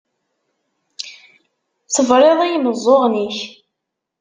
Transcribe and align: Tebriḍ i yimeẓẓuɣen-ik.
Tebriḍ 1.93 2.39
i 2.45 2.47
yimeẓẓuɣen-ik. 2.51 3.37